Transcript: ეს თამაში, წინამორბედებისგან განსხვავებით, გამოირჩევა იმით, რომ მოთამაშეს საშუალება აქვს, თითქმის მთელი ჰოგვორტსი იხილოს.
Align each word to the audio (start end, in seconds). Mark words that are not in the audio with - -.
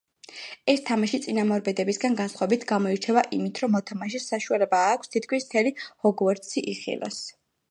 ეს 0.71 0.79
თამაში, 0.85 1.17
წინამორბედებისგან 1.25 2.17
განსხვავებით, 2.21 2.65
გამოირჩევა 2.71 3.25
იმით, 3.39 3.61
რომ 3.65 3.73
მოთამაშეს 3.77 4.27
საშუალება 4.33 4.81
აქვს, 4.95 5.13
თითქმის 5.17 5.49
მთელი 5.51 5.77
ჰოგვორტსი 5.87 6.67
იხილოს. 6.75 7.23